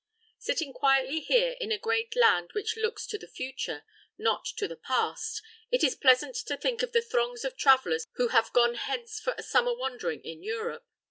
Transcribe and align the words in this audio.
Sitting 0.39 0.73
quietly 0.73 1.19
here 1.19 1.55
in 1.61 1.71
a 1.71 1.77
great 1.77 2.15
land 2.15 2.53
which 2.53 2.75
looks 2.75 3.05
to 3.05 3.19
the 3.19 3.27
future, 3.27 3.83
not 4.17 4.45
to 4.57 4.67
the 4.67 4.75
past, 4.75 5.43
it 5.69 5.83
is 5.83 5.93
pleasant 5.93 6.33
to 6.47 6.57
think 6.57 6.81
of 6.81 6.91
the 6.91 7.03
throngs 7.03 7.45
of 7.45 7.55
travellers 7.55 8.07
who 8.13 8.29
have 8.29 8.51
gone 8.51 8.73
hence 8.73 9.19
for 9.19 9.35
a 9.37 9.43
summer 9.43 9.75
wandering 9.77 10.21
in 10.23 10.41
Europe. 10.41 10.87